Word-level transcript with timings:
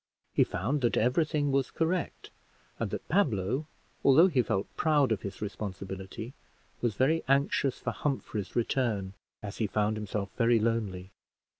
He 0.33 0.43
found 0.43 0.81
that 0.81 0.97
every 0.97 1.25
thing 1.25 1.51
was 1.51 1.69
correct, 1.69 2.31
and 2.79 2.89
that 2.89 3.07
Pablo, 3.07 3.67
although 4.03 4.29
he 4.29 4.41
felt 4.41 4.75
proud 4.75 5.11
of 5.11 5.21
his 5.21 5.43
responsibility, 5.43 6.33
was 6.81 6.95
very 6.95 7.23
anxious 7.27 7.77
for 7.77 7.91
Humphrey's 7.91 8.55
return, 8.55 9.13
as 9.43 9.57
he 9.59 9.67
found 9.67 9.97
himself 9.97 10.31
very 10.35 10.57
lonely. 10.59 11.11